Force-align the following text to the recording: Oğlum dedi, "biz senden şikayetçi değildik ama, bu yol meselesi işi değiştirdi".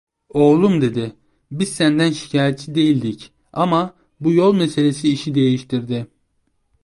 Oğlum 0.29 0.81
dedi, 0.81 1.15
"biz 1.51 1.75
senden 1.75 2.11
şikayetçi 2.11 2.75
değildik 2.75 3.33
ama, 3.53 3.93
bu 4.19 4.31
yol 4.33 4.53
meselesi 4.55 5.13
işi 5.13 5.35
değiştirdi". 5.35 6.07